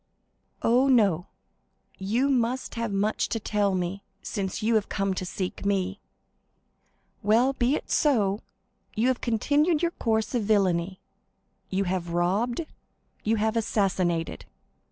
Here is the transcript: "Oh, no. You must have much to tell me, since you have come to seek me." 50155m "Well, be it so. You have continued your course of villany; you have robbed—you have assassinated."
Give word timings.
"Oh, 0.63 0.87
no. 0.87 1.27
You 1.99 2.27
must 2.27 2.73
have 2.73 2.91
much 2.91 3.29
to 3.29 3.39
tell 3.39 3.75
me, 3.75 4.01
since 4.23 4.63
you 4.63 4.73
have 4.73 4.89
come 4.89 5.13
to 5.13 5.27
seek 5.27 5.63
me." 5.63 5.99
50155m 7.23 7.27
"Well, 7.27 7.53
be 7.53 7.75
it 7.75 7.91
so. 7.91 8.39
You 8.95 9.09
have 9.09 9.21
continued 9.21 9.83
your 9.83 9.91
course 9.91 10.33
of 10.33 10.41
villany; 10.41 10.99
you 11.69 11.83
have 11.83 12.13
robbed—you 12.13 13.35
have 13.35 13.55
assassinated." 13.55 14.45